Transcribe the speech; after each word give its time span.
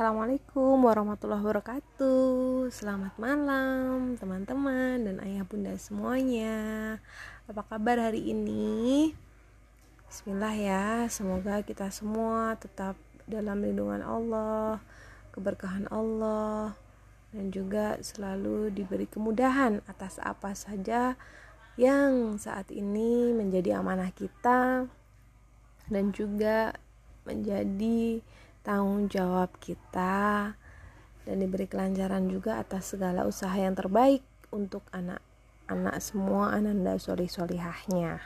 Assalamualaikum 0.00 0.80
warahmatullahi 0.80 1.44
wabarakatuh 1.44 2.72
Selamat 2.72 3.12
malam 3.20 4.16
teman-teman 4.16 4.96
dan 4.96 5.20
ayah 5.20 5.44
bunda 5.44 5.76
semuanya 5.76 6.56
Apa 7.44 7.68
kabar 7.68 8.08
hari 8.08 8.32
ini? 8.32 9.12
Bismillah 10.08 10.56
ya 10.56 11.04
Semoga 11.12 11.60
kita 11.60 11.92
semua 11.92 12.56
tetap 12.56 12.96
dalam 13.28 13.60
lindungan 13.60 14.00
Allah 14.00 14.80
Keberkahan 15.36 15.84
Allah 15.92 16.72
Dan 17.36 17.52
juga 17.52 18.00
selalu 18.00 18.72
diberi 18.72 19.04
kemudahan 19.04 19.84
atas 19.84 20.16
apa 20.24 20.56
saja 20.56 21.20
Yang 21.76 22.48
saat 22.48 22.72
ini 22.72 23.36
menjadi 23.36 23.76
amanah 23.76 24.16
kita 24.16 24.88
Dan 25.92 26.08
juga 26.16 26.72
menjadi 27.28 28.24
tanggung 28.60 29.08
jawab 29.08 29.52
kita 29.58 30.54
dan 31.24 31.36
diberi 31.36 31.68
kelancaran 31.68 32.28
juga 32.28 32.60
atas 32.60 32.96
segala 32.96 33.24
usaha 33.28 33.54
yang 33.54 33.76
terbaik 33.76 34.24
untuk 34.52 34.84
anak-anak 34.92 35.96
semua 36.02 36.52
ananda 36.52 36.96
soli 36.96 37.28
solihahnya 37.28 38.20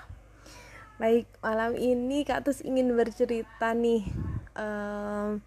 baik 0.94 1.26
malam 1.42 1.74
ini 1.74 2.22
kak 2.22 2.46
Tus 2.46 2.62
ingin 2.62 2.94
bercerita 2.94 3.74
nih 3.74 4.06
um, 4.54 5.42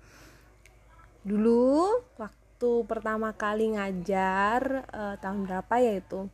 dulu 1.24 2.04
waktu 2.20 2.72
pertama 2.88 3.32
kali 3.36 3.76
ngajar 3.76 4.88
uh, 4.92 5.16
tahun 5.20 5.48
berapa 5.48 5.74
ya 5.80 6.00
itu? 6.00 6.32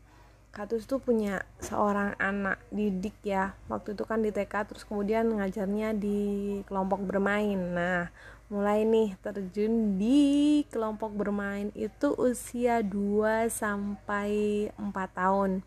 Katus 0.53 0.85
tuh 0.85 1.01
punya 1.01 1.41
seorang 1.57 2.13
anak 2.21 2.61
didik 2.69 3.17
ya 3.25 3.57
waktu 3.65 3.97
itu 3.97 4.05
kan 4.05 4.21
di 4.21 4.29
TK 4.29 4.53
terus 4.69 4.85
kemudian 4.85 5.25
ngajarnya 5.33 5.97
di 5.97 6.21
kelompok 6.69 7.01
bermain. 7.01 7.57
Nah 7.57 8.13
mulai 8.51 8.83
nih 8.83 9.15
terjun 9.23 9.95
di 9.95 10.61
kelompok 10.67 11.15
bermain 11.15 11.71
itu 11.73 12.11
usia 12.19 12.83
2 12.83 13.47
sampai 13.47 14.69
4 14.75 14.91
tahun. 15.15 15.63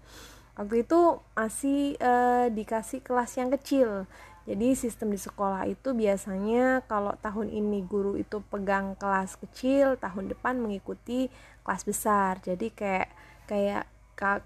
Waktu 0.57 0.89
itu 0.89 1.01
masih 1.37 2.01
uh, 2.01 2.49
dikasih 2.49 3.05
kelas 3.05 3.37
yang 3.37 3.53
kecil. 3.53 4.09
Jadi 4.47 4.79
sistem 4.79 5.11
di 5.11 5.19
sekolah 5.19 5.67
itu 5.67 5.91
biasanya 5.91 6.87
kalau 6.87 7.13
tahun 7.19 7.51
ini 7.51 7.83
guru 7.83 8.15
itu 8.15 8.39
pegang 8.47 8.95
kelas 8.95 9.35
kecil 9.37 9.99
tahun 9.99 10.33
depan 10.33 10.57
mengikuti 10.57 11.29
kelas 11.67 11.83
besar. 11.83 12.39
Jadi 12.41 12.71
kayak 12.71 13.11
kayak 13.51 13.85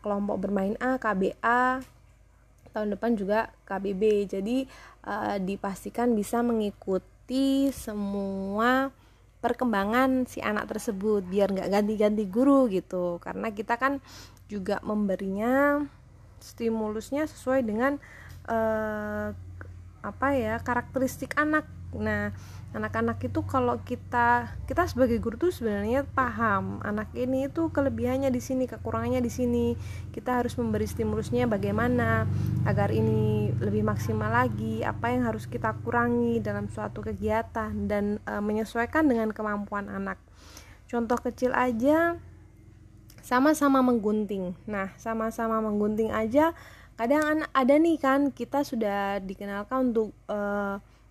kelompok 0.01 0.41
bermain 0.41 0.75
A, 0.81 0.97
KBA, 0.97 1.85
tahun 2.73 2.89
depan 2.97 3.13
juga 3.15 3.53
KBB. 3.69 4.27
Jadi 4.27 4.65
uh, 5.05 5.37
dipastikan 5.37 6.17
bisa 6.17 6.41
mengikuti 6.41 7.07
semua 7.71 8.91
perkembangan 9.41 10.29
si 10.29 10.43
anak 10.43 10.69
tersebut 10.69 11.25
biar 11.25 11.55
nggak 11.55 11.71
ganti-ganti 11.71 12.25
guru 12.27 12.67
gitu. 12.67 13.23
Karena 13.23 13.55
kita 13.55 13.79
kan 13.79 14.03
juga 14.51 14.83
memberinya 14.83 15.87
stimulusnya 16.43 17.31
sesuai 17.31 17.61
dengan 17.63 18.03
uh, 18.51 19.31
apa 20.01 20.29
ya 20.35 20.59
karakteristik 20.61 21.37
anak. 21.39 21.69
Nah, 21.97 22.31
anak-anak 22.71 23.19
itu 23.27 23.43
kalau 23.43 23.83
kita 23.83 24.55
kita 24.71 24.87
sebagai 24.87 25.19
guru 25.19 25.35
tuh 25.35 25.51
sebenarnya 25.51 26.07
paham 26.07 26.79
anak 26.87 27.11
ini 27.19 27.51
itu 27.51 27.67
kelebihannya 27.75 28.31
di 28.31 28.39
sini 28.39 28.71
kekurangannya 28.71 29.19
di 29.19 29.33
sini. 29.33 29.67
Kita 30.15 30.39
harus 30.39 30.55
memberi 30.55 30.87
stimulusnya 30.87 31.51
bagaimana 31.51 32.31
agar 32.63 32.95
ini 32.95 33.51
lebih 33.59 33.83
maksimal 33.83 34.31
lagi 34.31 34.87
apa 34.87 35.11
yang 35.11 35.27
harus 35.27 35.51
kita 35.51 35.75
kurangi 35.83 36.39
dalam 36.39 36.71
suatu 36.71 37.03
kegiatan 37.03 37.75
dan 37.91 38.23
e, 38.23 38.33
menyesuaikan 38.39 39.11
dengan 39.11 39.35
kemampuan 39.35 39.91
anak. 39.91 40.23
Contoh 40.87 41.19
kecil 41.19 41.51
aja 41.51 42.15
sama-sama 43.19 43.83
menggunting. 43.83 44.55
Nah 44.71 44.95
sama-sama 44.95 45.59
menggunting 45.59 46.15
aja 46.15 46.55
kadang 46.95 47.49
ada 47.57 47.75
nih 47.81 47.97
kan 47.97 48.29
kita 48.31 48.63
sudah 48.63 49.19
dikenalkan 49.25 49.91
untuk 49.91 50.15
e, 50.31 50.39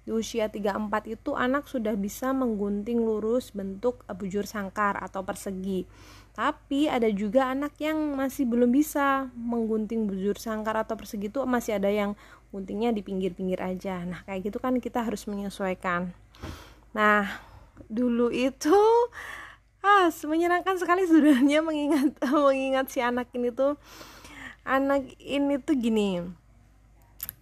di 0.08 0.16
usia 0.16 0.48
34 0.48 1.12
itu 1.12 1.36
anak 1.36 1.68
sudah 1.68 1.94
bisa 1.94 2.32
menggunting 2.32 3.04
lurus 3.04 3.52
bentuk 3.52 4.02
bujur 4.08 4.48
sangkar 4.48 4.98
atau 4.98 5.22
persegi. 5.22 5.86
Tapi 6.34 6.88
ada 6.88 7.12
juga 7.12 7.52
anak 7.52 7.76
yang 7.84 8.16
masih 8.16 8.48
belum 8.48 8.72
bisa 8.72 9.28
menggunting 9.36 10.08
bujur 10.08 10.40
sangkar 10.40 10.80
atau 10.80 10.96
persegi 10.96 11.28
itu 11.28 11.44
masih 11.44 11.78
ada 11.78 11.92
yang 11.92 12.16
guntingnya 12.50 12.96
di 12.96 13.04
pinggir-pinggir 13.04 13.60
aja. 13.60 14.02
Nah, 14.08 14.24
kayak 14.24 14.50
gitu 14.50 14.58
kan 14.58 14.80
kita 14.80 15.04
harus 15.04 15.28
menyesuaikan. 15.28 16.16
Nah, 16.96 17.28
dulu 17.92 18.34
itu 18.34 18.78
ah 19.80 20.12
menyenangkan 20.12 20.76
sekali 20.76 21.08
sebenarnya 21.08 21.64
mengingat 21.64 22.20
mengingat 22.48 22.92
si 22.92 23.00
anak 23.00 23.32
ini 23.32 23.52
tuh 23.56 23.80
anak 24.68 25.08
ini 25.24 25.56
tuh 25.64 25.76
gini 25.80 26.20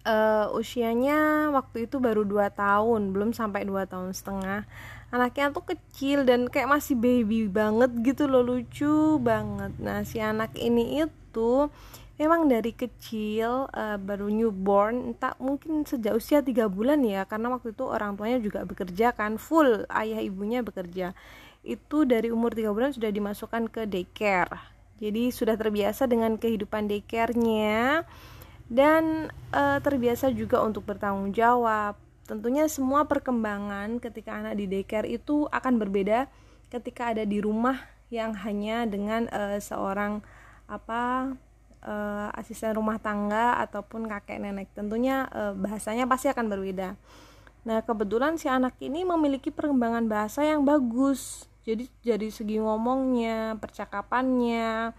uh, 0.08 0.46
usianya 0.56 1.52
waktu 1.52 1.84
itu 1.84 2.00
baru 2.00 2.24
2 2.24 2.48
tahun 2.56 3.12
belum 3.12 3.36
sampai 3.36 3.68
2 3.68 3.84
tahun 3.84 4.10
setengah. 4.16 4.64
Anaknya 5.08 5.52
tuh 5.52 5.64
kecil 5.64 6.24
dan 6.24 6.48
kayak 6.48 6.68
masih 6.68 6.96
baby 6.96 7.48
banget 7.48 7.92
gitu 8.00 8.28
loh 8.28 8.44
lucu 8.44 9.20
banget. 9.20 9.72
Nah 9.80 10.04
si 10.04 10.20
anak 10.20 10.56
ini 10.56 11.04
itu 11.04 11.52
memang 12.18 12.50
dari 12.50 12.74
kecil 12.74 13.70
uh, 13.70 13.96
baru 13.96 14.28
newborn 14.28 15.14
tak 15.16 15.38
mungkin 15.38 15.86
sejak 15.86 16.18
usia 16.18 16.42
tiga 16.42 16.66
bulan 16.66 17.00
ya 17.06 17.24
karena 17.24 17.54
waktu 17.54 17.72
itu 17.72 17.86
orang 17.86 18.18
tuanya 18.18 18.42
juga 18.42 18.66
bekerja 18.66 19.14
kan 19.14 19.36
full 19.36 19.84
ayah 19.92 20.20
ibunya 20.20 20.64
bekerja. 20.64 21.16
Itu 21.64 22.08
dari 22.08 22.32
umur 22.32 22.52
tiga 22.56 22.72
bulan 22.72 22.92
sudah 22.92 23.12
dimasukkan 23.12 23.68
ke 23.72 23.84
daycare. 23.88 24.76
Jadi 24.98 25.30
sudah 25.30 25.54
terbiasa 25.54 26.10
dengan 26.10 26.34
kehidupan 26.34 26.90
daycare-nya 26.90 28.02
dan 28.68 29.32
e, 29.52 29.62
terbiasa 29.80 30.28
juga 30.32 30.60
untuk 30.60 30.84
bertanggung 30.84 31.32
jawab. 31.32 31.96
Tentunya 32.28 32.68
semua 32.68 33.08
perkembangan 33.08 33.96
ketika 34.04 34.36
anak 34.36 34.60
di 34.60 34.68
daycare 34.68 35.08
itu 35.08 35.48
akan 35.48 35.80
berbeda 35.80 36.28
ketika 36.68 37.16
ada 37.16 37.24
di 37.24 37.40
rumah 37.40 37.80
yang 38.12 38.36
hanya 38.36 38.84
dengan 38.84 39.28
e, 39.32 39.56
seorang 39.60 40.20
apa 40.68 41.32
e, 41.80 41.94
asisten 42.36 42.76
rumah 42.76 43.00
tangga 43.00 43.56
ataupun 43.64 44.04
kakek 44.04 44.40
nenek. 44.44 44.68
Tentunya 44.76 45.24
e, 45.32 45.56
bahasanya 45.56 46.04
pasti 46.04 46.28
akan 46.28 46.52
berbeda. 46.52 46.96
Nah, 47.64 47.84
kebetulan 47.84 48.36
si 48.36 48.48
anak 48.48 48.76
ini 48.80 49.04
memiliki 49.04 49.52
perkembangan 49.52 50.08
bahasa 50.08 50.44
yang 50.44 50.64
bagus. 50.64 51.48
Jadi 51.68 51.84
dari 52.00 52.32
segi 52.32 52.56
ngomongnya, 52.56 53.60
percakapannya, 53.60 54.96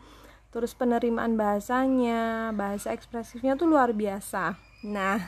terus 0.50 0.74
penerimaan 0.74 1.38
bahasanya 1.38 2.50
bahasa 2.58 2.90
ekspresifnya 2.94 3.54
tuh 3.54 3.70
luar 3.70 3.94
biasa. 3.94 4.58
Nah 4.86 5.22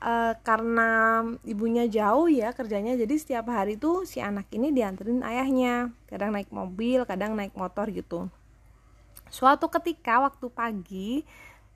e, 0.00 0.12
karena 0.40 1.20
ibunya 1.44 1.84
jauh 1.84 2.28
ya 2.28 2.56
kerjanya 2.56 2.96
jadi 2.96 3.14
setiap 3.20 3.52
hari 3.52 3.76
tuh 3.76 4.08
si 4.08 4.24
anak 4.24 4.48
ini 4.52 4.72
dianterin 4.72 5.20
ayahnya. 5.20 5.92
Kadang 6.08 6.32
naik 6.32 6.48
mobil 6.48 7.04
kadang 7.04 7.36
naik 7.36 7.52
motor 7.52 7.92
gitu. 7.92 8.32
Suatu 9.28 9.68
ketika 9.68 10.24
waktu 10.24 10.46
pagi 10.48 11.10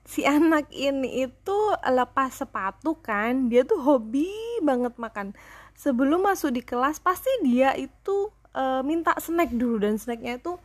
si 0.09 0.25
anak 0.25 0.73
ini 0.73 1.29
itu 1.29 1.57
lepas 1.85 2.33
sepatu 2.33 2.97
kan 2.97 3.45
dia 3.45 3.61
tuh 3.61 3.77
hobi 3.77 4.29
banget 4.65 4.97
makan. 4.97 5.37
Sebelum 5.77 6.25
masuk 6.25 6.57
di 6.57 6.65
kelas 6.65 6.97
pasti 6.97 7.29
dia 7.45 7.77
itu 7.77 8.33
e, 8.57 8.81
minta 8.81 9.13
snack 9.21 9.53
dulu. 9.53 9.85
Dan 9.85 10.01
snacknya 10.01 10.41
itu 10.41 10.57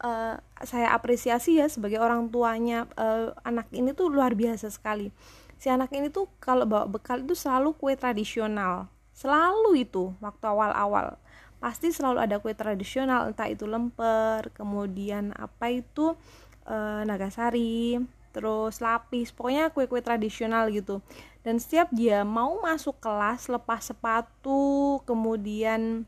uh, 0.00 0.36
saya 0.64 0.92
apresiasi 0.92 1.60
ya 1.60 1.68
sebagai 1.68 2.00
orang 2.00 2.28
tuanya 2.28 2.88
uh, 2.96 3.32
anak 3.44 3.68
ini 3.72 3.92
tuh 3.92 4.08
luar 4.08 4.36
biasa 4.36 4.72
sekali. 4.72 5.12
Si 5.60 5.68
anak 5.68 5.92
ini 5.92 6.08
tuh 6.08 6.28
kalau 6.40 6.64
bawa 6.64 6.88
bekal 6.88 7.20
itu 7.20 7.36
selalu 7.36 7.76
kue 7.76 7.92
tradisional. 7.96 8.88
Selalu 9.12 9.84
itu 9.84 10.16
waktu 10.24 10.44
awal-awal. 10.48 11.20
Pasti 11.60 11.92
selalu 11.92 12.24
ada 12.24 12.40
kue 12.40 12.56
tradisional 12.56 13.28
entah 13.28 13.48
itu 13.48 13.68
lemper 13.68 14.48
kemudian 14.56 15.36
apa 15.36 15.68
itu 15.68 16.16
uh, 16.64 17.04
nagasari 17.04 18.00
terus 18.30 18.78
lapis 18.78 19.34
pokoknya 19.34 19.74
kue-kue 19.74 20.00
tradisional 20.00 20.70
gitu. 20.72 21.04
Dan 21.44 21.58
setiap 21.58 21.90
dia 21.92 22.22
mau 22.24 22.60
masuk 22.62 22.96
kelas 23.02 23.50
lepas 23.50 23.84
sepatu 23.90 25.00
kemudian 25.04 26.06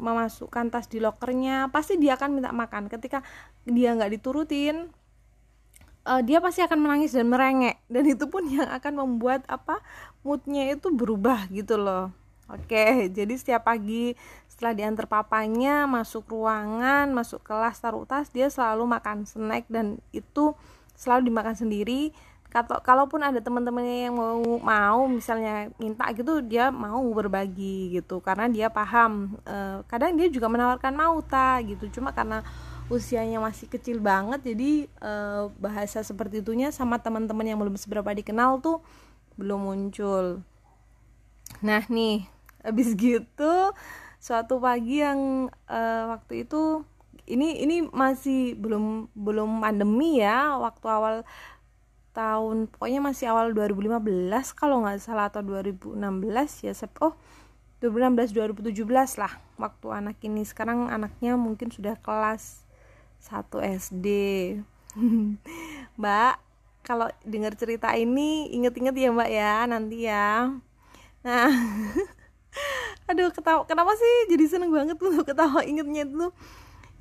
memasukkan 0.00 0.72
tas 0.72 0.86
di 0.86 1.02
lokernya 1.02 1.68
pasti 1.68 1.98
dia 2.00 2.16
akan 2.16 2.40
minta 2.40 2.50
makan. 2.54 2.88
Ketika 2.88 3.20
dia 3.68 3.92
nggak 3.96 4.20
diturutin 4.20 4.90
uh, 6.08 6.20
dia 6.24 6.40
pasti 6.40 6.64
akan 6.64 6.78
menangis 6.80 7.12
dan 7.12 7.28
merengek. 7.28 7.82
Dan 7.86 8.04
itu 8.08 8.26
pun 8.30 8.46
yang 8.48 8.68
akan 8.68 9.06
membuat 9.06 9.44
apa 9.50 9.82
moodnya 10.24 10.70
itu 10.72 10.88
berubah 10.92 11.50
gitu 11.52 11.76
loh. 11.80 12.14
Oke 12.50 13.06
jadi 13.14 13.34
setiap 13.38 13.70
pagi 13.70 14.18
setelah 14.50 14.74
diantar 14.74 15.06
papanya 15.06 15.86
masuk 15.86 16.26
ruangan 16.28 17.08
masuk 17.14 17.40
kelas 17.46 17.78
taruh 17.78 18.02
tas 18.04 18.28
dia 18.34 18.50
selalu 18.50 18.90
makan 18.90 19.22
snack 19.22 19.70
dan 19.70 20.02
itu 20.10 20.52
selalu 20.98 21.32
dimakan 21.32 21.56
sendiri 21.56 22.12
kata 22.50 22.82
kalaupun 22.82 23.22
ada 23.22 23.38
teman-temannya 23.38 24.10
yang 24.10 24.14
mau 24.18 24.42
mau 24.58 25.00
misalnya 25.06 25.70
minta 25.78 26.10
gitu 26.10 26.42
dia 26.42 26.74
mau 26.74 27.00
berbagi 27.14 27.94
gitu. 27.94 28.18
Karena 28.18 28.50
dia 28.50 28.66
paham 28.68 29.38
e, 29.46 29.86
kadang 29.86 30.18
dia 30.18 30.26
juga 30.26 30.50
menawarkan 30.50 30.94
mau 30.98 31.16
ta 31.22 31.62
gitu. 31.62 31.86
Cuma 31.94 32.10
karena 32.10 32.42
usianya 32.90 33.38
masih 33.38 33.70
kecil 33.70 34.02
banget 34.02 34.42
jadi 34.42 34.90
e, 34.90 35.12
bahasa 35.62 36.02
seperti 36.02 36.42
itunya 36.42 36.74
sama 36.74 36.98
teman-teman 36.98 37.46
yang 37.46 37.58
belum 37.62 37.78
seberapa 37.78 38.10
dikenal 38.10 38.58
tuh 38.58 38.82
belum 39.38 39.70
muncul. 39.70 40.42
Nah 41.62 41.86
nih 41.86 42.26
habis 42.66 42.92
gitu 42.98 43.54
suatu 44.18 44.58
pagi 44.58 45.00
yang 45.00 45.48
e, 45.70 45.80
waktu 46.10 46.44
itu 46.44 46.82
ini 47.30 47.62
ini 47.62 47.76
masih 47.86 48.58
belum 48.58 49.14
belum 49.14 49.62
pandemi 49.62 50.18
ya 50.18 50.58
waktu 50.58 50.86
awal 50.90 51.14
tahun 52.20 52.68
pokoknya 52.68 53.00
masih 53.00 53.32
awal 53.32 53.56
2015 53.56 54.04
kalau 54.52 54.84
nggak 54.84 55.00
salah 55.00 55.32
atau 55.32 55.40
2016 55.40 55.96
ya 56.68 56.76
oh 57.00 57.16
2016 57.80 58.36
2017 58.36 59.16
lah 59.16 59.32
waktu 59.56 59.86
anak 59.88 60.20
ini. 60.20 60.44
Sekarang 60.44 60.92
anaknya 60.92 61.40
mungkin 61.40 61.72
sudah 61.72 61.96
kelas 62.04 62.68
1 63.24 63.48
SD 63.80 64.06
Mbak 66.00 66.34
kalau 66.84 67.08
dengar 67.24 67.56
cerita 67.56 67.96
ini 67.96 68.52
inget-inget 68.52 68.92
ya 68.92 69.08
Mbak 69.08 69.30
ya 69.32 69.54
nanti 69.64 69.98
ya. 70.04 70.52
Nah 71.24 71.48
aduh 73.10 73.32
ketawa 73.34 73.66
kenapa 73.66 73.96
sih 73.98 74.14
jadi 74.30 74.44
seneng 74.46 74.70
banget 74.70 74.94
tuh 74.94 75.10
ketawa 75.28 75.66
ingetnya 75.66 76.06
itu 76.06 76.28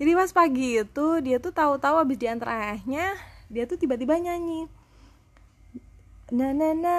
jadi 0.02 0.12
pas 0.16 0.32
pagi 0.34 0.80
itu 0.82 1.08
dia 1.22 1.38
tuh 1.38 1.54
tahu-tahu 1.54 2.02
habis 2.02 2.18
diantar 2.18 2.50
ayahnya 2.50 3.14
dia 3.52 3.70
tuh 3.70 3.78
tiba-tiba 3.78 4.18
nyanyi 4.18 4.66
na 6.30 6.54
na 6.54 6.74
na. 6.74 6.96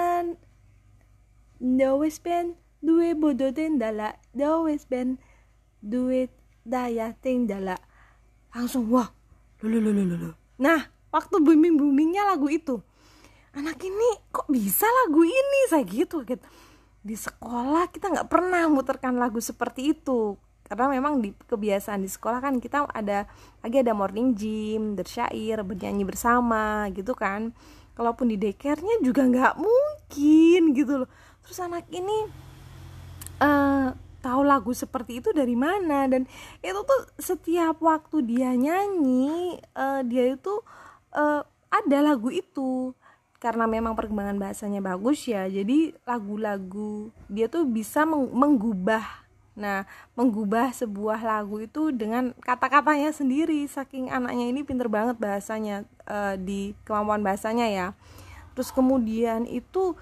Wes 1.97 2.17
ben 2.19 2.57
duwe 2.81 3.13
bodo 3.13 3.53
the 3.53 4.49
wes 4.65 4.83
ben 4.89 5.21
duwe 5.81 6.29
daya 6.65 7.13
dala 7.21 7.77
langsung 8.53 8.89
wah. 8.91 9.09
Lulu 9.61 9.93
nah 10.61 10.89
waktu 11.13 11.35
booming 11.41 11.77
boomingnya 11.77 12.25
lagu 12.33 12.49
itu. 12.49 12.81
Anak 13.51 13.83
ini 13.83 14.09
kok 14.31 14.47
bisa 14.47 14.87
lagu 14.87 15.27
ini? 15.27 15.59
Saya 15.67 15.83
gitu 15.83 16.23
gitu. 16.23 16.41
Di 17.03 17.17
sekolah 17.19 17.91
kita 17.91 18.07
nggak 18.09 18.29
pernah 18.31 18.65
muterkan 18.71 19.19
lagu 19.19 19.43
seperti 19.43 19.91
itu. 19.91 20.39
Karena 20.63 20.87
memang 20.87 21.19
di 21.19 21.35
kebiasaan 21.35 21.99
di 21.99 22.07
sekolah 22.07 22.39
kan 22.39 22.63
kita 22.63 22.87
ada 22.87 23.27
lagi 23.59 23.83
ada 23.83 23.91
morning 23.91 24.31
gym 24.31 24.95
bersyair 24.95 25.59
bernyanyi 25.67 26.07
bersama 26.07 26.87
gitu 26.95 27.11
kan 27.11 27.51
kalaupun 28.01 28.33
di 28.33 28.37
dekernya 28.41 28.97
juga 29.05 29.29
nggak 29.29 29.61
mungkin 29.61 30.73
gitu 30.73 31.05
loh. 31.05 31.09
Terus 31.45 31.61
anak 31.61 31.85
ini 31.93 32.33
uh, 33.37 33.93
tahu 34.25 34.41
lagu 34.41 34.73
seperti 34.73 35.21
itu 35.21 35.29
dari 35.29 35.53
mana? 35.53 36.09
Dan 36.09 36.25
itu 36.65 36.81
tuh 36.81 37.01
setiap 37.21 37.77
waktu 37.77 38.25
dia 38.25 38.57
nyanyi 38.57 39.61
uh, 39.77 40.01
dia 40.01 40.33
itu 40.33 40.65
uh, 41.13 41.45
ada 41.69 41.97
lagu 42.01 42.33
itu. 42.33 42.97
Karena 43.37 43.69
memang 43.69 43.93
perkembangan 43.93 44.37
bahasanya 44.41 44.81
bagus 44.81 45.25
ya 45.25 45.49
jadi 45.49 45.97
lagu-lagu 46.05 47.09
dia 47.25 47.49
tuh 47.49 47.65
bisa 47.65 48.05
menggubah 48.09 49.20
Nah, 49.55 49.83
menggubah 50.15 50.71
sebuah 50.71 51.19
lagu 51.21 51.59
itu 51.59 51.91
dengan 51.91 52.31
kata-katanya 52.39 53.11
sendiri. 53.11 53.67
Saking 53.67 54.07
anaknya 54.07 54.47
ini 54.47 54.63
pinter 54.63 54.87
banget 54.87 55.19
bahasanya 55.19 55.83
uh, 56.07 56.39
di 56.39 56.71
kemampuan 56.87 57.21
bahasanya 57.21 57.67
ya. 57.67 57.87
Terus 58.55 58.71
kemudian 58.71 59.43
itu 59.47 59.95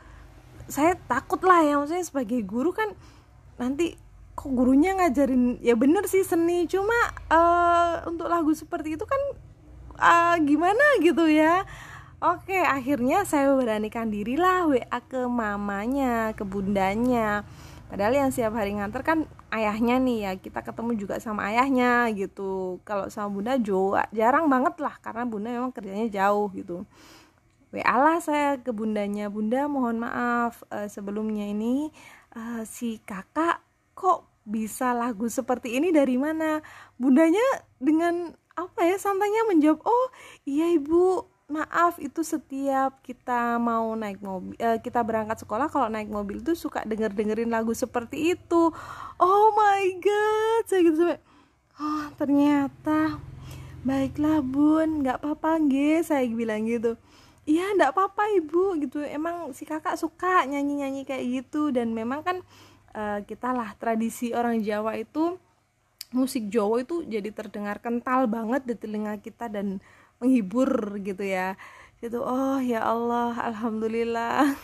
saya 0.69 0.93
takut 1.09 1.41
lah 1.41 1.65
ya, 1.65 1.81
maksudnya 1.81 2.05
sebagai 2.05 2.39
guru 2.45 2.69
kan 2.69 2.93
nanti 3.57 3.97
kok 4.39 4.55
gurunya 4.55 4.95
ngajarin 4.95 5.59
ya 5.59 5.75
bener 5.75 6.07
sih 6.07 6.23
seni 6.23 6.63
cuma 6.63 6.95
uh, 7.27 8.07
untuk 8.07 8.31
lagu 8.31 8.55
seperti 8.55 8.95
itu 8.95 9.03
kan 9.03 9.19
uh, 9.99 10.39
gimana 10.39 11.03
gitu 11.03 11.27
ya 11.27 11.67
oke 12.23 12.55
akhirnya 12.55 13.27
saya 13.27 13.51
beranikan 13.51 14.07
diri 14.07 14.39
lah 14.39 14.63
wa 14.63 14.99
ke 15.03 15.27
mamanya 15.27 16.31
ke 16.39 16.47
bundanya 16.47 17.43
padahal 17.89 18.13
yang 18.13 18.31
siap 18.31 18.53
hari 18.53 18.77
nganter 18.77 19.01
kan 19.01 19.25
ayahnya 19.49 19.97
nih 19.97 20.17
ya 20.29 20.31
kita 20.37 20.61
ketemu 20.61 20.95
juga 20.95 21.17
sama 21.17 21.49
ayahnya 21.49 22.07
gitu. 22.13 22.79
Kalau 22.85 23.09
sama 23.09 23.33
bunda 23.33 23.57
jo 23.57 23.97
jarang 24.13 24.47
banget 24.47 24.77
lah 24.79 24.95
karena 25.01 25.25
bunda 25.25 25.49
memang 25.49 25.73
kerjanya 25.73 26.07
jauh 26.07 26.47
gitu. 26.53 26.85
WA 27.69 27.95
lah 27.97 28.17
saya 28.21 28.57
ke 28.61 28.69
bundanya. 28.73 29.29
Bunda 29.29 29.65
mohon 29.65 30.01
maaf 30.01 30.61
uh, 30.73 30.89
sebelumnya 30.89 31.49
ini 31.49 31.89
uh, 32.37 32.61
si 32.65 33.01
kakak 33.05 33.61
kok 33.97 34.29
bisa 34.45 34.93
lagu 34.97 35.29
seperti 35.29 35.77
ini 35.77 35.93
dari 35.93 36.17
mana? 36.17 36.61
Bundanya 36.97 37.43
dengan 37.77 38.33
apa 38.59 38.81
ya 38.83 38.99
santainya 38.99 39.47
menjawab 39.47 39.79
oh 39.87 40.07
iya 40.43 40.67
ibu 40.75 41.23
maaf 41.49 41.97
itu 41.97 42.21
setiap 42.21 43.01
kita 43.01 43.57
mau 43.57 43.97
naik 43.97 44.21
mobil 44.21 44.53
uh, 44.61 44.77
kita 44.77 45.01
berangkat 45.01 45.41
sekolah 45.41 45.65
kalau 45.67 45.89
naik 45.89 46.05
mobil 46.05 46.45
tuh 46.45 46.53
suka 46.53 46.85
denger 46.85 47.09
dengerin 47.09 47.49
lagu 47.49 47.73
seperti 47.73 48.37
itu. 48.37 48.69
Oh 49.17 49.45
my 49.57 49.83
god 49.97 50.63
saya 50.69 50.81
gitu 50.85 50.97
sampai 51.01 51.19
oh 51.81 52.05
ternyata 52.15 53.17
baiklah 53.81 54.45
bun 54.45 55.01
nggak 55.01 55.25
apa-apa 55.25 55.57
nge 55.57 56.13
saya 56.13 56.23
bilang 56.29 56.69
gitu. 56.69 56.93
Iya 57.49 57.65
nggak 57.73 57.97
apa-apa 57.97 58.29
ibu 58.37 58.77
gitu. 58.77 59.01
Emang 59.01 59.49
si 59.57 59.65
kakak 59.65 59.97
suka 59.97 60.45
nyanyi 60.45 60.85
nyanyi 60.85 61.01
kayak 61.01 61.25
gitu? 61.25 61.73
Dan 61.73 61.97
memang 61.97 62.21
kan 62.21 62.37
uh, 62.93 63.25
kita 63.25 63.49
lah 63.57 63.73
tradisi 63.81 64.37
orang 64.37 64.61
Jawa 64.61 65.01
itu 65.01 65.41
musik 66.13 66.45
Jawa 66.49 66.85
itu 66.85 67.01
jadi 67.05 67.29
terdengar 67.33 67.81
kental 67.81 68.29
banget 68.29 68.65
di 68.69 68.77
telinga 68.77 69.17
kita 69.17 69.49
dan 69.49 69.81
menghibur 70.19 70.99
gitu 71.01 71.23
ya. 71.23 71.55
Itu 71.99 72.23
oh 72.23 72.59
ya 72.63 72.83
Allah 72.83 73.35
alhamdulillah. 73.35 74.55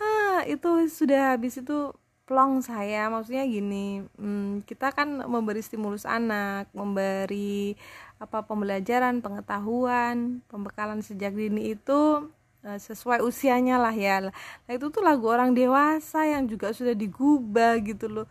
Ha, 0.00 0.08
itu 0.52 0.88
sudah 0.88 1.36
habis 1.36 1.60
itu 1.60 1.92
plong 2.28 2.62
saya. 2.64 3.08
Maksudnya 3.12 3.44
gini 3.48 4.04
hmm, 4.16 4.64
kita 4.68 4.92
kan 4.94 5.24
memberi 5.26 5.60
stimulus 5.64 6.06
anak 6.06 6.70
memberi 6.76 7.74
apa 8.20 8.44
pembelajaran 8.44 9.24
pengetahuan 9.24 10.44
pembekalan 10.52 11.00
sejak 11.00 11.32
dini 11.32 11.72
itu 11.72 12.28
uh, 12.64 12.78
sesuai 12.78 13.24
usianya 13.24 13.80
lah 13.80 13.92
ya. 13.92 14.28
Nah 14.30 14.72
itu 14.72 14.92
tuh 14.92 15.04
lagu 15.04 15.28
orang 15.28 15.56
dewasa 15.56 16.28
yang 16.28 16.48
juga 16.48 16.72
sudah 16.76 16.92
digubah 16.92 17.80
gitu 17.84 18.08
loh. 18.08 18.26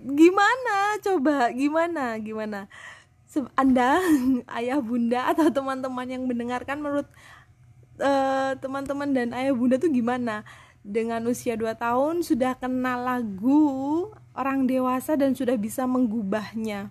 Gimana? 0.00 0.96
Coba 1.04 1.52
gimana? 1.52 2.16
Gimana 2.20 2.68
anda 3.54 4.02
ayah 4.58 4.82
bunda 4.82 5.30
atau 5.30 5.48
teman-teman 5.48 6.06
yang 6.06 6.26
mendengarkan 6.26 6.82
menurut 6.82 7.08
uh, 8.02 8.58
teman-teman 8.58 9.14
dan 9.14 9.30
ayah 9.36 9.54
bunda 9.54 9.78
tuh 9.78 9.92
gimana? 9.92 10.42
Dengan 10.80 11.20
usia 11.28 11.60
2 11.60 11.76
tahun 11.76 12.24
sudah 12.24 12.56
kenal 12.56 13.04
lagu 13.04 14.08
orang 14.32 14.64
dewasa 14.64 15.14
dan 15.14 15.36
sudah 15.36 15.54
bisa 15.60 15.84
menggubahnya. 15.84 16.88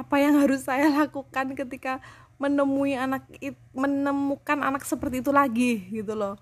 Apa 0.00 0.16
yang 0.18 0.40
harus 0.40 0.64
saya 0.64 0.88
lakukan 1.04 1.52
ketika 1.54 2.00
menemui 2.38 2.94
anak 2.94 3.26
menemukan 3.74 4.62
anak 4.62 4.86
seperti 4.86 5.20
itu 5.20 5.34
lagi 5.34 5.90
gitu 5.90 6.14
loh. 6.14 6.38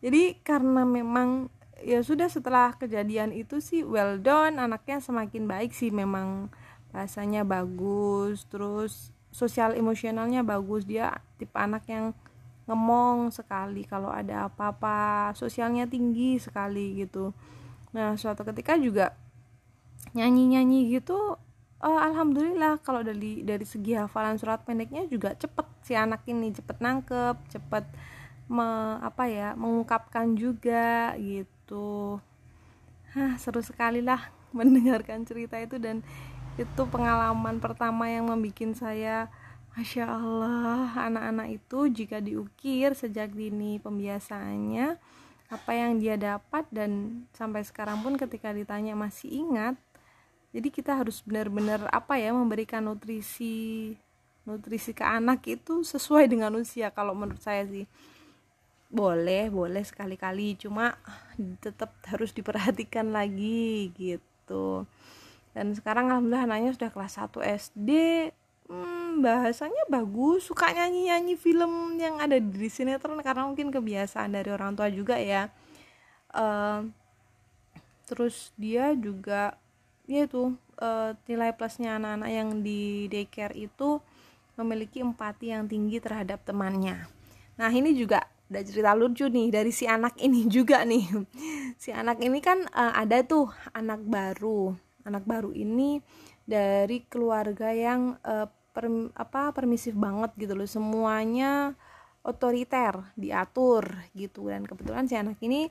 Jadi 0.00 0.40
karena 0.40 0.84
memang 0.84 1.52
ya 1.84 2.00
sudah 2.00 2.28
setelah 2.32 2.72
kejadian 2.76 3.36
itu 3.36 3.60
sih 3.60 3.84
well 3.84 4.16
done 4.16 4.56
anaknya 4.56 5.00
semakin 5.00 5.44
baik 5.44 5.76
sih 5.76 5.92
memang 5.92 6.48
bahasanya 6.90 7.42
bagus 7.42 8.46
terus 8.50 9.14
sosial 9.32 9.74
emosionalnya 9.74 10.46
bagus. 10.46 10.84
Dia 10.86 11.18
tipe 11.36 11.54
anak 11.56 11.86
yang 11.88 12.12
ngemong 12.66 13.30
sekali 13.30 13.86
kalau 13.86 14.10
ada 14.10 14.50
apa-apa 14.50 15.30
sosialnya 15.38 15.86
tinggi 15.86 16.38
sekali 16.42 17.02
gitu. 17.06 17.30
Nah 17.94 18.18
suatu 18.18 18.42
ketika 18.42 18.74
juga 18.76 19.14
nyanyi-nyanyi 20.14 20.98
gitu 20.98 21.38
oh, 21.82 21.98
alhamdulillah 22.00 22.80
kalau 22.80 23.04
dari 23.04 23.44
dari 23.44 23.62
segi 23.62 23.94
hafalan 23.94 24.40
surat 24.40 24.64
pendeknya 24.64 25.04
juga 25.06 25.36
cepet 25.36 25.66
si 25.84 25.92
anak 25.92 26.24
ini 26.26 26.50
cepet 26.54 26.76
nangkep 26.80 27.36
cepet 27.52 27.84
me, 28.46 28.98
apa 29.02 29.26
ya 29.26 29.48
mengungkapkan 29.58 30.38
juga 30.38 31.14
gitu. 31.18 32.18
Hah, 33.14 33.34
seru 33.40 33.62
sekali 33.62 34.02
lah 34.02 34.30
mendengarkan 34.56 35.26
cerita 35.26 35.58
itu 35.58 35.76
dan 35.82 36.06
itu 36.56 36.82
pengalaman 36.88 37.60
pertama 37.60 38.08
yang 38.08 38.32
membuat 38.32 38.72
saya 38.76 39.28
Masya 39.76 40.08
Allah 40.08 40.88
anak-anak 40.96 41.60
itu 41.60 41.78
jika 41.92 42.16
diukir 42.24 42.96
sejak 42.96 43.36
dini 43.36 43.76
pembiasaannya 43.76 44.96
apa 45.46 45.70
yang 45.76 46.00
dia 46.00 46.16
dapat 46.16 46.64
dan 46.72 47.22
sampai 47.36 47.62
sekarang 47.62 48.00
pun 48.00 48.16
ketika 48.16 48.50
ditanya 48.56 48.96
masih 48.96 49.30
ingat 49.30 49.76
jadi 50.56 50.72
kita 50.72 50.96
harus 50.96 51.20
benar-benar 51.20 51.84
apa 51.92 52.16
ya 52.16 52.32
memberikan 52.32 52.80
nutrisi 52.88 53.92
nutrisi 54.48 54.94
ke 54.96 55.04
anak 55.04 55.44
itu 55.44 55.82
sesuai 55.82 56.30
dengan 56.30 56.54
usia. 56.56 56.88
Kalau 56.94 57.12
menurut 57.12 57.42
saya 57.42 57.66
sih 57.68 57.84
boleh 58.86 59.50
boleh 59.50 59.82
sekali-kali 59.82 60.56
cuma 60.56 60.94
tetap 61.64 61.92
harus 62.06 62.30
diperhatikan 62.30 63.10
lagi 63.10 63.90
gitu 63.98 64.86
dan 65.56 65.72
sekarang 65.72 66.12
alhamdulillah 66.12 66.44
anaknya 66.44 66.76
sudah 66.76 66.90
kelas 66.92 67.16
1 67.16 67.40
SD 67.72 67.90
hmm, 68.68 69.24
bahasanya 69.24 69.88
bagus. 69.88 70.44
Suka 70.44 70.68
nyanyi-nyanyi 70.68 71.40
film 71.40 71.96
yang 71.96 72.20
ada 72.20 72.36
di 72.36 72.68
sinetron 72.68 73.16
karena 73.24 73.48
mungkin 73.48 73.72
kebiasaan 73.72 74.36
dari 74.36 74.52
orang 74.52 74.76
tua 74.76 74.92
juga 74.92 75.16
ya. 75.16 75.48
Uh, 76.36 76.92
terus 78.04 78.52
dia 78.60 78.92
juga 78.92 79.56
ya 80.04 80.28
itu 80.28 80.52
uh, 80.76 81.16
nilai 81.24 81.56
plusnya 81.56 81.96
anak-anak 81.96 82.30
yang 82.36 82.48
di 82.60 83.08
daycare 83.08 83.56
itu 83.56 83.96
memiliki 84.60 85.00
empati 85.00 85.56
yang 85.56 85.64
tinggi 85.64 86.04
terhadap 86.04 86.44
temannya. 86.44 87.08
Nah 87.56 87.72
ini 87.72 87.96
juga 87.96 88.28
ada 88.52 88.60
cerita 88.60 88.92
lucu 88.92 89.24
nih 89.32 89.48
dari 89.48 89.72
si 89.72 89.88
anak 89.88 90.20
ini 90.20 90.44
juga 90.60 90.84
nih. 90.84 91.16
Si 91.80 91.96
anak 91.96 92.20
ini 92.20 92.44
kan 92.44 92.68
uh, 92.76 92.92
ada 92.92 93.24
tuh 93.24 93.48
anak 93.72 94.04
baru 94.04 94.85
anak 95.06 95.24
baru 95.24 95.54
ini 95.54 96.02
dari 96.42 97.06
keluarga 97.06 97.70
yang 97.70 98.18
uh, 98.26 98.50
per, 98.74 98.90
apa 99.14 99.54
permisif 99.54 99.94
banget 99.94 100.34
gitu 100.34 100.58
loh. 100.58 100.68
Semuanya 100.68 101.72
otoriter 102.26 103.14
diatur 103.14 103.86
gitu. 104.12 104.50
Dan 104.50 104.66
kebetulan 104.66 105.06
si 105.06 105.14
anak 105.14 105.38
ini 105.40 105.70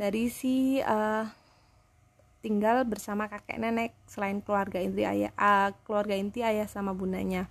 dari 0.00 0.32
si 0.32 0.80
uh, 0.80 1.28
tinggal 2.40 2.88
bersama 2.88 3.28
kakek 3.28 3.60
nenek 3.60 3.92
selain 4.08 4.40
keluarga 4.40 4.80
inti 4.80 5.04
ayah 5.04 5.32
uh, 5.36 5.76
keluarga 5.84 6.16
inti 6.16 6.40
ayah 6.40 6.64
sama 6.64 6.96
bundanya. 6.96 7.46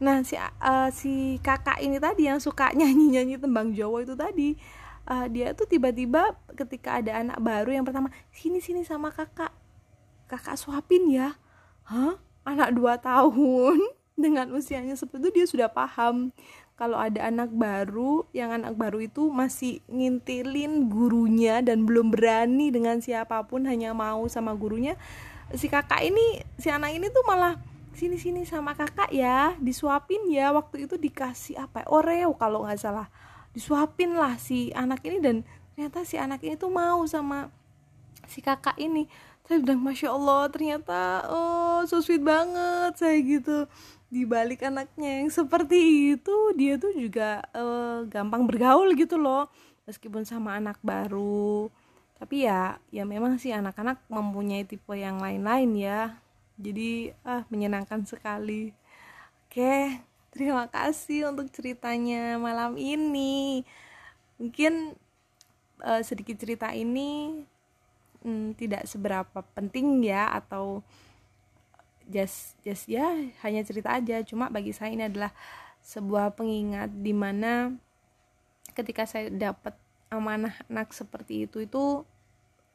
Nah 0.00 0.24
si 0.24 0.34
uh, 0.40 0.88
si 0.94 1.36
kakak 1.44 1.84
ini 1.84 2.00
tadi 2.00 2.24
yang 2.26 2.40
suka 2.40 2.72
nyanyi 2.78 3.12
nyanyi 3.12 3.36
tembang 3.36 3.76
Jawa 3.76 4.02
itu 4.02 4.16
tadi 4.16 4.56
uh, 5.08 5.26
dia 5.26 5.56
tuh 5.56 5.66
tiba-tiba 5.66 6.36
ketika 6.54 7.00
ada 7.00 7.20
anak 7.24 7.38
baru 7.40 7.80
yang 7.80 7.84
pertama 7.84 8.12
sini 8.30 8.60
sini 8.60 8.84
sama 8.84 9.10
kakak 9.10 9.50
kakak 10.28 10.60
suapin 10.60 11.08
ya. 11.08 11.34
Hah? 11.88 12.20
Anak 12.44 12.76
dua 12.76 13.00
tahun 13.00 13.80
dengan 14.22 14.52
usianya 14.52 14.94
seperti 14.94 15.28
itu 15.28 15.30
dia 15.42 15.46
sudah 15.48 15.68
paham. 15.72 16.30
Kalau 16.78 16.94
ada 16.94 17.26
anak 17.26 17.50
baru 17.50 18.22
yang 18.30 18.54
anak 18.54 18.78
baru 18.78 19.02
itu 19.02 19.34
masih 19.34 19.82
ngintilin 19.90 20.86
gurunya 20.86 21.58
dan 21.58 21.82
belum 21.82 22.14
berani 22.14 22.70
dengan 22.70 23.02
siapa 23.02 23.42
pun 23.50 23.66
hanya 23.66 23.90
mau 23.90 24.22
sama 24.30 24.54
gurunya 24.54 24.94
si 25.58 25.66
kakak 25.66 26.06
ini 26.06 26.44
si 26.60 26.70
anak 26.70 26.94
ini 26.94 27.10
tuh 27.10 27.24
malah 27.24 27.56
sini 27.98 28.14
sini 28.14 28.46
sama 28.46 28.78
kakak 28.78 29.10
ya 29.10 29.58
disuapin 29.58 30.30
ya. 30.30 30.54
Waktu 30.54 30.86
itu 30.86 30.94
dikasih 30.94 31.58
apa? 31.58 31.82
Oreo 31.90 32.36
kalau 32.38 32.62
nggak 32.62 32.78
salah. 32.78 33.10
Disuapin 33.50 34.14
lah 34.14 34.38
si 34.38 34.70
anak 34.70 35.02
ini 35.02 35.18
dan 35.18 35.36
ternyata 35.74 36.06
si 36.06 36.14
anak 36.14 36.38
ini 36.46 36.54
tuh 36.54 36.70
mau 36.70 37.02
sama 37.10 37.50
si 38.30 38.38
kakak 38.38 38.78
ini 38.78 39.10
saya 39.48 39.64
bilang 39.64 39.80
masya 39.80 40.12
allah 40.12 40.44
ternyata 40.52 41.24
oh 41.32 41.80
so 41.88 42.04
sweet 42.04 42.20
banget 42.20 42.92
saya 43.00 43.16
gitu. 43.24 43.64
Di 44.12 44.28
balik 44.28 44.64
anaknya 44.64 45.24
yang 45.24 45.32
seperti 45.32 46.12
itu 46.16 46.36
dia 46.52 46.76
tuh 46.76 46.92
juga 46.92 47.40
uh, 47.56 48.04
gampang 48.08 48.44
bergaul 48.44 48.92
gitu 48.92 49.16
loh 49.16 49.48
meskipun 49.88 50.28
sama 50.28 50.60
anak 50.60 50.76
baru. 50.84 51.72
Tapi 52.20 52.44
ya 52.44 52.76
ya 52.92 53.08
memang 53.08 53.40
sih 53.40 53.56
anak-anak 53.56 54.04
mempunyai 54.12 54.68
tipe 54.68 54.92
yang 54.92 55.16
lain-lain 55.16 55.72
ya. 55.80 56.20
Jadi 56.60 57.16
ah 57.24 57.48
menyenangkan 57.48 58.04
sekali. 58.04 58.76
Oke 59.48 60.04
terima 60.28 60.68
kasih 60.68 61.32
untuk 61.32 61.48
ceritanya 61.48 62.36
malam 62.36 62.76
ini. 62.76 63.64
Mungkin 64.36 64.92
uh, 65.80 66.04
sedikit 66.04 66.36
cerita 66.36 66.68
ini 66.76 67.42
hmm, 68.28 68.60
tidak 68.60 68.84
seberapa 68.84 69.40
penting 69.56 70.04
ya 70.04 70.28
atau 70.28 70.84
just 72.08 72.56
just 72.60 72.84
ya 72.88 73.08
hanya 73.40 73.64
cerita 73.64 73.96
aja. 73.96 74.20
Cuma 74.24 74.52
bagi 74.52 74.76
saya 74.76 74.92
ini 74.92 75.08
adalah 75.08 75.32
sebuah 75.80 76.36
pengingat 76.36 76.92
di 76.92 77.16
mana 77.16 77.72
ketika 78.76 79.08
saya 79.08 79.32
dapat 79.32 79.72
amanah 80.12 80.52
anak 80.68 80.92
seperti 80.92 81.48
itu 81.48 81.64
itu 81.64 82.04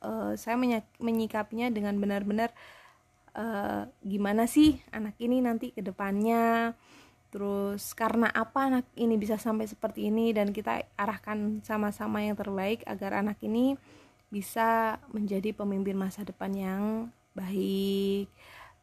uh, 0.06 0.34
saya 0.38 0.58
menyikapinya 1.02 1.70
dengan 1.74 1.98
benar-benar 1.98 2.54
uh, 3.34 3.90
gimana 4.06 4.46
sih 4.46 4.78
anak 4.94 5.18
ini 5.22 5.42
nanti 5.42 5.74
ke 5.74 5.82
depannya? 5.82 6.74
Terus 7.34 7.98
karena 7.98 8.30
apa 8.30 8.70
anak 8.70 8.86
ini 8.94 9.18
bisa 9.18 9.42
sampai 9.42 9.66
seperti 9.66 10.14
ini? 10.14 10.30
Dan 10.38 10.54
kita 10.54 10.86
arahkan 10.94 11.66
sama-sama 11.66 12.22
yang 12.22 12.38
terbaik 12.38 12.86
agar 12.86 13.26
anak 13.26 13.42
ini 13.42 13.74
bisa 14.34 14.98
menjadi 15.14 15.54
pemimpin 15.54 15.94
masa 15.94 16.26
depan 16.26 16.50
yang 16.58 16.84
baik 17.38 18.26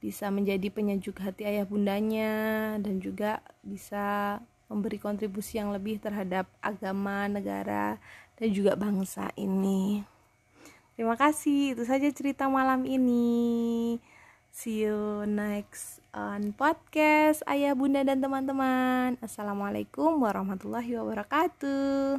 bisa 0.00 0.32
menjadi 0.32 0.72
penyejuk 0.72 1.20
hati 1.20 1.44
ayah 1.44 1.68
bundanya 1.68 2.32
dan 2.80 2.98
juga 3.04 3.44
bisa 3.60 4.40
memberi 4.72 4.96
kontribusi 4.96 5.60
yang 5.60 5.76
lebih 5.76 6.00
terhadap 6.00 6.48
agama, 6.64 7.28
negara, 7.28 8.00
dan 8.40 8.48
juga 8.48 8.72
bangsa 8.80 9.28
ini. 9.36 10.00
Terima 10.96 11.20
kasih, 11.20 11.76
itu 11.76 11.84
saja 11.84 12.08
cerita 12.08 12.48
malam 12.48 12.88
ini. 12.88 14.00
See 14.50 14.82
you 14.82 15.28
next 15.30 16.02
on 16.10 16.50
podcast 16.56 17.46
Ayah 17.46 17.76
Bunda 17.76 18.02
dan 18.02 18.18
teman-teman. 18.18 19.14
Assalamualaikum 19.22 20.18
warahmatullahi 20.18 20.96
wabarakatuh. 20.96 22.18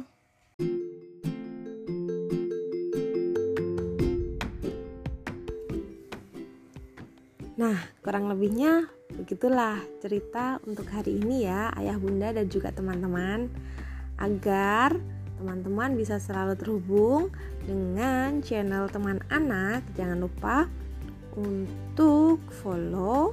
Nah, 7.62 7.78
kurang 8.02 8.26
lebihnya 8.26 8.90
begitulah 9.14 9.78
cerita 10.02 10.58
untuk 10.66 10.90
hari 10.90 11.22
ini 11.22 11.46
ya, 11.46 11.70
Ayah 11.78 11.94
Bunda 11.94 12.34
dan 12.34 12.50
juga 12.50 12.74
teman-teman. 12.74 13.46
Agar 14.18 14.98
teman-teman 15.38 15.94
bisa 15.94 16.18
selalu 16.18 16.58
terhubung 16.58 17.30
dengan 17.62 18.42
channel 18.42 18.90
teman 18.90 19.22
anak, 19.30 19.86
jangan 19.94 20.26
lupa 20.26 20.66
untuk 21.38 22.42
follow 22.66 23.30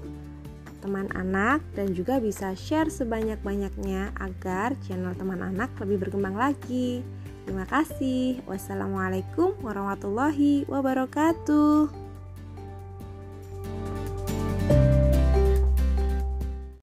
teman 0.86 1.10
anak 1.18 1.66
dan 1.74 1.98
juga 1.98 2.22
bisa 2.22 2.54
share 2.54 2.94
sebanyak-banyaknya 2.94 4.14
agar 4.22 4.78
channel 4.86 5.18
teman 5.18 5.42
anak 5.42 5.74
lebih 5.82 6.06
berkembang 6.06 6.38
lagi. 6.38 7.02
Terima 7.50 7.66
kasih. 7.66 8.46
Wassalamualaikum 8.46 9.58
warahmatullahi 9.66 10.70
wabarakatuh. 10.70 11.99